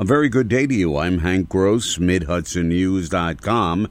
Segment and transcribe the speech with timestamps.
[0.00, 0.96] A very good day to you.
[0.96, 3.88] I'm Hank Gross, MidHudsonNews.com.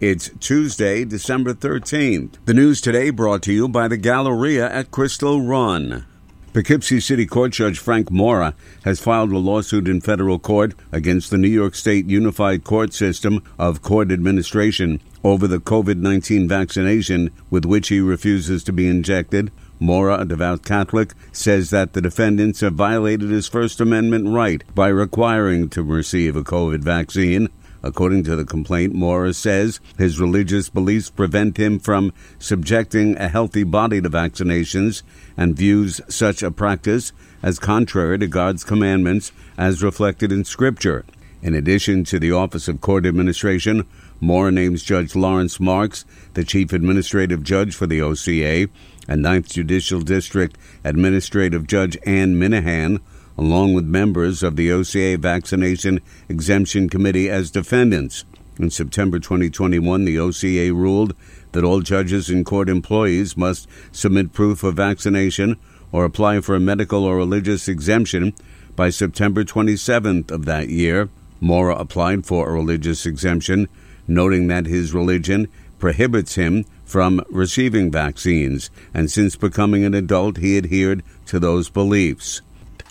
[0.00, 2.36] It's Tuesday, December 13th.
[2.46, 6.06] The news today brought to you by the Galleria at Crystal Run.
[6.54, 8.54] Poughkeepsie City Court Judge Frank Mora
[8.84, 13.42] has filed a lawsuit in federal court against the New York State Unified Court System
[13.58, 19.52] of Court Administration over the COVID 19 vaccination with which he refuses to be injected.
[19.80, 24.88] Mora, a devout Catholic, says that the defendants have violated his First Amendment right by
[24.88, 27.48] requiring to receive a COVID vaccine.
[27.82, 33.64] According to the complaint, Mora says his religious beliefs prevent him from subjecting a healthy
[33.64, 35.02] body to vaccinations
[35.34, 37.12] and views such a practice
[37.42, 41.06] as contrary to God's commandments as reflected in Scripture.
[41.42, 43.86] In addition to the Office of Court Administration,
[44.20, 46.04] Mora names Judge Lawrence Marks,
[46.34, 48.68] the Chief Administrative Judge for the OCA,
[49.10, 53.00] and Ninth Judicial District Administrative Judge Ann Minihan
[53.36, 58.24] along with members of the OCA Vaccination Exemption Committee as defendants.
[58.58, 61.14] In September 2021, the OCA ruled
[61.52, 65.56] that all judges and court employees must submit proof of vaccination
[65.90, 68.34] or apply for a medical or religious exemption
[68.76, 71.08] by September 27th of that year.
[71.40, 73.68] Mora applied for a religious exemption,
[74.06, 75.48] noting that his religion
[75.78, 82.42] prohibits him from receiving vaccines, and since becoming an adult, he adhered to those beliefs.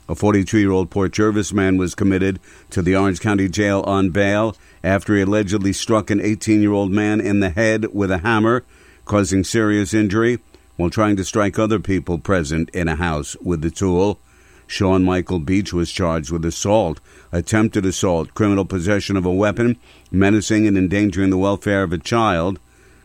[0.07, 4.09] A 42 year old Port Jervis man was committed to the Orange County Jail on
[4.11, 8.19] bail after he allegedly struck an 18 year old man in the head with a
[8.19, 8.63] hammer,
[9.03, 10.39] causing serious injury
[10.77, 14.17] while trying to strike other people present in a house with the tool.
[14.65, 17.01] Sean Michael Beach was charged with assault,
[17.33, 19.77] attempted assault, criminal possession of a weapon,
[20.09, 22.59] menacing and endangering the welfare of a child.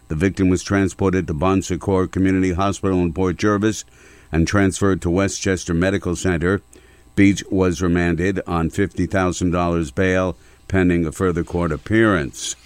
[0.09, 3.85] The victim was transported to Bon Secours Community Hospital in Port Jervis
[4.31, 6.61] and transferred to Westchester Medical Center.
[7.17, 10.37] Beach was remanded on $50,000 bail
[10.69, 12.57] pending a further court appearance.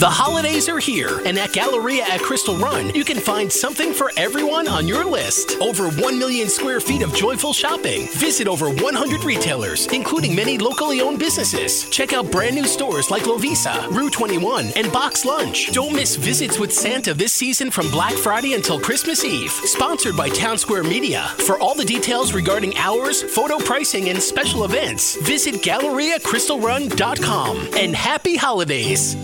[0.00, 4.10] The holidays are here, and at Galleria at Crystal Run, you can find something for
[4.16, 5.58] everyone on your list.
[5.60, 8.08] Over 1 million square feet of joyful shopping.
[8.14, 11.84] Visit over 100 retailers, including many locally owned businesses.
[11.90, 15.70] Check out brand new stores like Lovisa, Rue 21, and Box Lunch.
[15.72, 19.50] Don't miss Visits with Santa this season from Black Friday until Christmas Eve.
[19.50, 21.24] Sponsored by Town Square Media.
[21.44, 27.74] For all the details regarding hours, photo pricing, and special events, visit GalleriaCrystalRun.com.
[27.76, 29.14] And happy holidays!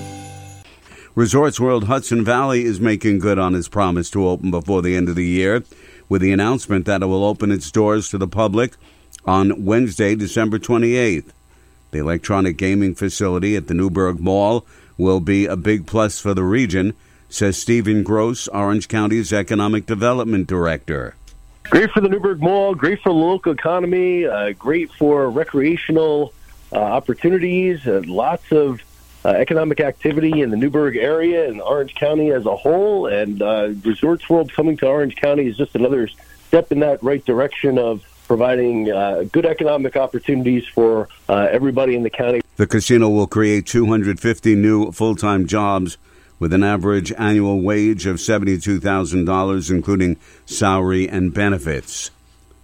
[1.16, 5.08] Resorts World Hudson Valley is making good on its promise to open before the end
[5.08, 5.64] of the year
[6.10, 8.74] with the announcement that it will open its doors to the public
[9.24, 11.30] on Wednesday, December 28th.
[11.90, 14.66] The electronic gaming facility at the Newburgh Mall
[14.98, 16.92] will be a big plus for the region,
[17.30, 21.14] says Stephen Gross, Orange County's Economic Development Director.
[21.70, 26.34] Great for the Newburgh Mall, great for the local economy, uh, great for recreational
[26.72, 28.82] uh, opportunities, uh, lots of
[29.26, 33.06] uh, economic activity in the Newburgh area and Orange County as a whole.
[33.06, 36.08] And uh, Resorts World coming to Orange County is just another
[36.46, 42.04] step in that right direction of providing uh, good economic opportunities for uh, everybody in
[42.04, 42.40] the county.
[42.54, 45.98] The casino will create 250 new full time jobs
[46.38, 52.12] with an average annual wage of $72,000, including salary and benefits.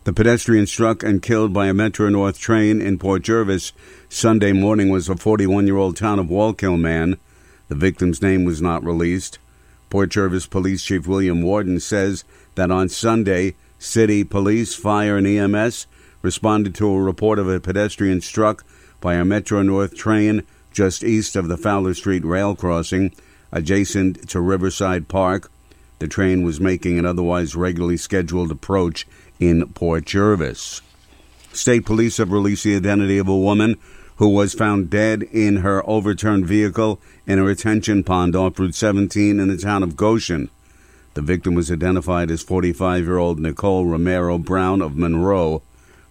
[0.04, 3.72] The pedestrian struck and killed by a Metro North train in Port Jervis
[4.08, 7.18] Sunday morning was a 41 year old town of Wallkill man.
[7.68, 9.38] The victim's name was not released.
[9.90, 12.24] Port Jervis Police Chief William Worden says
[12.56, 15.86] that on Sunday, city police, fire, and EMS
[16.20, 18.64] responded to a report of a pedestrian struck
[19.00, 20.42] by a Metro North train
[20.72, 23.12] just east of the Fowler Street rail crossing,
[23.52, 25.48] adjacent to Riverside Park.
[26.00, 29.06] The train was making an otherwise regularly scheduled approach
[29.48, 30.82] in Port Jervis.
[31.53, 33.76] State police have released the identity of a woman
[34.16, 39.41] who was found dead in her overturned vehicle in a retention pond off Route 17
[39.41, 40.48] in the town of Goshen.
[41.14, 45.62] The victim was identified as 45 year old Nicole Romero Brown of Monroe.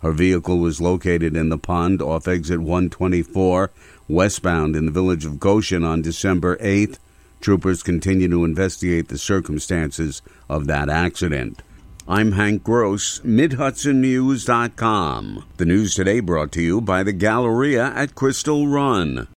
[0.01, 3.71] Her vehicle was located in the pond off exit 124
[4.09, 6.97] westbound in the village of Goshen on December 8th.
[7.39, 11.63] Troopers continue to investigate the circumstances of that accident.
[12.11, 15.45] I'm Hank Gross, MidHudsonNews.com.
[15.55, 19.29] The news today brought to you by the Galleria at Crystal Run.